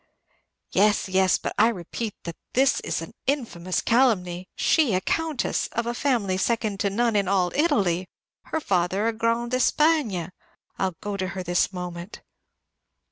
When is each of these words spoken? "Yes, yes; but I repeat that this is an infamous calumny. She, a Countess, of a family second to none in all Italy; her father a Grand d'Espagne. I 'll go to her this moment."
"Yes, 0.71 1.07
yes; 1.07 1.37
but 1.37 1.53
I 1.59 1.67
repeat 1.67 2.15
that 2.23 2.35
this 2.53 2.79
is 2.79 3.03
an 3.03 3.13
infamous 3.27 3.81
calumny. 3.81 4.49
She, 4.55 4.95
a 4.95 4.99
Countess, 5.01 5.67
of 5.73 5.85
a 5.85 5.93
family 5.93 6.37
second 6.37 6.79
to 6.79 6.89
none 6.89 7.15
in 7.15 7.27
all 7.27 7.51
Italy; 7.53 8.09
her 8.45 8.59
father 8.59 9.07
a 9.07 9.13
Grand 9.13 9.51
d'Espagne. 9.51 10.31
I 10.79 10.85
'll 10.87 10.95
go 11.01 11.17
to 11.17 11.27
her 11.37 11.43
this 11.43 11.71
moment." 11.71 12.23